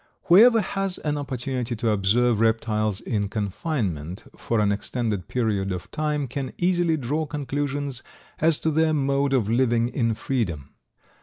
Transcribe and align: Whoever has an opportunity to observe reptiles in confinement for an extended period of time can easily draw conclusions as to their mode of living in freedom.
Whoever 0.23 0.61
has 0.61 0.97
an 0.97 1.15
opportunity 1.15 1.75
to 1.75 1.91
observe 1.91 2.39
reptiles 2.39 3.01
in 3.01 3.29
confinement 3.29 4.23
for 4.35 4.59
an 4.59 4.71
extended 4.71 5.27
period 5.27 5.71
of 5.71 5.91
time 5.91 6.27
can 6.27 6.53
easily 6.57 6.97
draw 6.97 7.27
conclusions 7.27 8.01
as 8.39 8.59
to 8.61 8.71
their 8.71 8.93
mode 8.93 9.31
of 9.33 9.47
living 9.47 9.89
in 9.89 10.15
freedom. 10.15 10.73